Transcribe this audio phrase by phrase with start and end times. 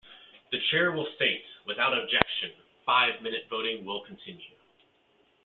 [0.51, 2.51] The chair will state, "Without objection,
[2.87, 4.55] five minute voting will continue.